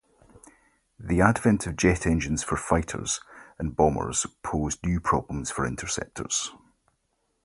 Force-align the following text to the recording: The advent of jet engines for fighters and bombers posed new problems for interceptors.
The 0.99 1.21
advent 1.21 1.67
of 1.67 1.75
jet 1.75 2.07
engines 2.07 2.41
for 2.43 2.57
fighters 2.57 3.21
and 3.59 3.75
bombers 3.75 4.25
posed 4.41 4.83
new 4.83 4.99
problems 4.99 5.51
for 5.51 5.63
interceptors. 5.63 6.49